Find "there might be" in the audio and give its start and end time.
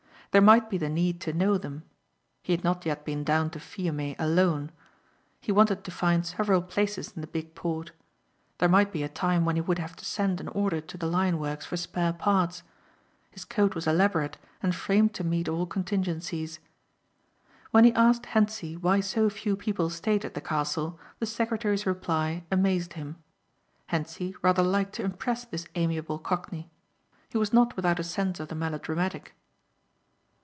0.31-0.77, 8.59-9.03